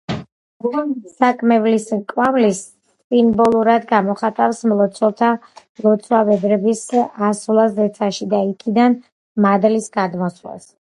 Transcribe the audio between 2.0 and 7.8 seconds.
კვამლი სიმბოლურად გამოხატავს მლოცველთა ლოცვა-ვედრების ასვლას